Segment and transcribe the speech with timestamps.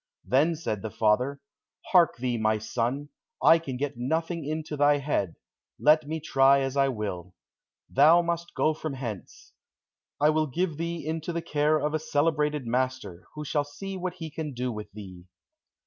[0.25, 1.39] Then said the father,
[1.91, 3.09] "Hark thee, my son,
[3.39, 5.35] I can get nothing into thy head,
[5.79, 7.35] let me try as I will.
[7.87, 9.53] Thou must go from hence,
[10.19, 14.15] I will give thee into the care of a celebrated master, who shall see what
[14.15, 15.25] he can do with thee."